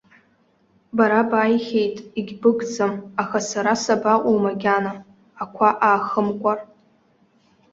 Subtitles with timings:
[0.97, 4.93] Бара бааихьеит, егьбыгӡам, аха сара сабаҟоу макьана,
[5.43, 6.59] ақәа аахымкәар.